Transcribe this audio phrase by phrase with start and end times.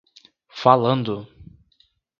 [0.61, 1.15] Falando!